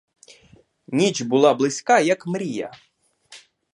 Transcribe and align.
Ніч 0.87 1.21
була 1.21 1.53
близька, 1.53 1.99
як 1.99 2.27
мрія. 2.27 2.71